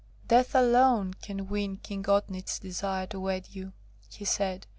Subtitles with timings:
[0.29, 3.71] 'Death alone can wean King Otnit's desire to wed you,'
[4.09, 4.65] he said.